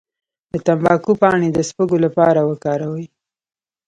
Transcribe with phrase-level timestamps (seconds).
[0.51, 3.05] د تمباکو پاڼې د سپږو لپاره وکاروئ